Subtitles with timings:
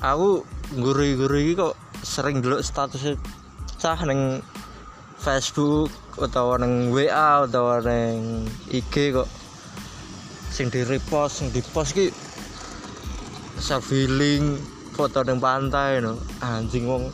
[0.00, 1.74] aku iki kok
[2.04, 3.16] sering dulu status
[3.80, 4.40] cah neng
[5.16, 9.28] Facebook atau neng WA atau neng IG kok.
[10.52, 12.08] Sing di repost sing di post ki
[13.60, 14.56] self healing
[14.96, 16.16] foto neng pantai no.
[16.40, 17.12] Anjing wong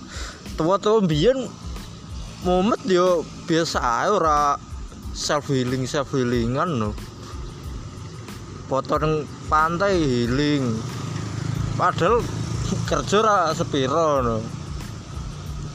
[0.54, 1.50] tua-tua mbiyen
[2.46, 4.58] momen yo biasa ae ora
[5.14, 6.90] self healing self healingan no.
[8.70, 10.78] Foto neng pantai healing.
[11.74, 12.22] Padahal
[12.90, 14.36] kerja ra sepiro no.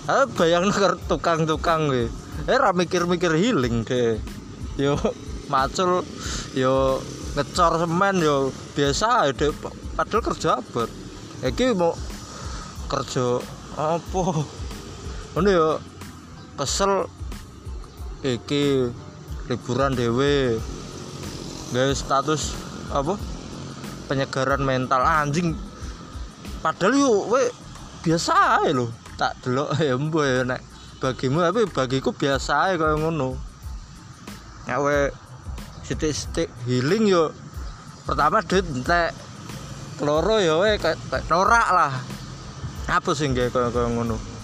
[0.08, 0.72] Ayo bayang
[1.06, 2.08] tukang-tukang gue
[2.48, 4.22] eh ra mikir-mikir healing ke
[4.78, 4.96] yo
[5.52, 6.06] macul
[6.54, 7.02] yo
[7.36, 9.34] ngecor semen yo biasa ae
[9.98, 10.90] padahal kerja abot.
[11.44, 11.94] Iki mau
[12.90, 13.42] kerja
[13.78, 14.24] apa?
[15.36, 15.70] Ngono yo
[16.58, 17.06] kesel.
[18.18, 18.90] Iki
[19.54, 20.58] liburan dewe
[21.70, 22.58] gawe status
[22.90, 23.14] apa?
[24.10, 25.06] Penyegaran mental.
[25.06, 25.54] Anjing
[26.64, 27.44] padahal yuk we
[28.06, 30.62] biasa aja lo tak delok ya mbok ya nek
[31.02, 33.38] bagimu tapi bagiku biasa aja kaya ngono.
[34.70, 34.98] Nek we
[35.86, 37.34] sithik-sithik healing yo
[38.06, 39.12] pertama duit entek
[39.98, 40.98] keloro ya we kayak
[41.30, 41.94] norak lah.
[42.88, 44.37] Apa sih kaya kaya ngono